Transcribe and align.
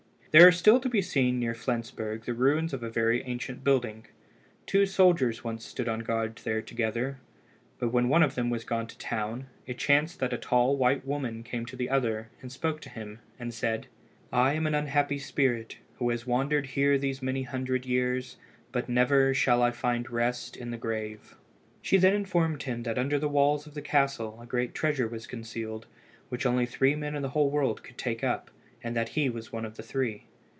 There 0.33 0.47
are 0.47 0.51
still 0.53 0.79
to 0.79 0.87
be 0.87 1.01
seen 1.01 1.41
near 1.41 1.53
Flensborg 1.53 2.23
the 2.23 2.33
ruins 2.33 2.71
of 2.71 2.83
a 2.83 2.89
very 2.89 3.21
ancient 3.25 3.65
building. 3.65 4.05
Two 4.65 4.85
soldiers 4.85 5.43
once 5.43 5.65
stood 5.65 5.89
on 5.89 5.99
guard 6.07 6.37
there 6.45 6.61
together, 6.61 7.19
but 7.79 7.89
when 7.91 8.07
one 8.07 8.23
of 8.23 8.35
them 8.35 8.49
was 8.49 8.63
gone 8.63 8.87
to 8.87 8.95
the 8.97 9.03
town, 9.03 9.47
it 9.67 9.77
chanced 9.77 10.21
that 10.21 10.31
a 10.31 10.37
tall 10.37 10.77
white 10.77 11.05
woman 11.05 11.43
came 11.43 11.65
to 11.65 11.75
the 11.75 11.89
other, 11.89 12.29
and 12.41 12.49
spoke 12.49 12.79
to 12.79 12.89
him, 12.89 13.19
and 13.37 13.53
said 13.53 13.87
"I 14.31 14.53
am 14.53 14.65
an 14.65 14.73
unhappy 14.73 15.19
spirit, 15.19 15.79
who 15.99 16.09
has 16.11 16.25
wandered 16.25 16.67
here 16.67 16.97
these 16.97 17.21
many 17.21 17.43
hundred 17.43 17.85
years, 17.85 18.37
but 18.71 18.87
never 18.87 19.33
shall 19.33 19.61
I 19.61 19.71
find 19.71 20.09
rest 20.09 20.55
in 20.55 20.71
the 20.71 20.77
grave." 20.77 21.35
She 21.81 21.97
then 21.97 22.13
informed 22.13 22.63
him 22.63 22.83
that 22.83 22.97
under 22.97 23.19
the 23.19 23.27
walls 23.27 23.67
of 23.67 23.73
the 23.73 23.81
castle 23.81 24.39
a 24.41 24.45
great 24.45 24.73
treasure 24.73 25.09
was 25.09 25.27
concealed, 25.27 25.87
which 26.29 26.45
only 26.45 26.65
three 26.65 26.95
men 26.95 27.15
in 27.15 27.21
the 27.21 27.31
whole 27.35 27.49
world 27.51 27.83
could 27.83 27.97
take 27.97 28.23
up, 28.23 28.49
and 28.83 28.95
that 28.95 29.09
he 29.09 29.29
was 29.29 29.53
one 29.53 29.63
of 29.63 29.77
the 29.77 29.83
three. 29.83 30.25